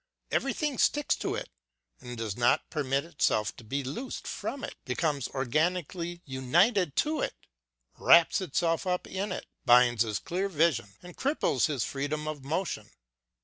[0.31, 1.47] Everything sticks to it
[1.99, 7.35] and does not permit itself to be loosed from it, becomes organically united to it,
[7.99, 12.89] wraps itself up in it, blinds his clear vision and cripples his freedom of motion.